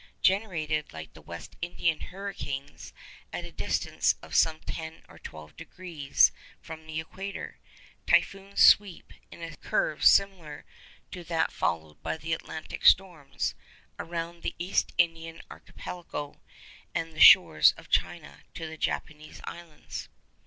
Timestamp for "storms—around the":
12.83-14.55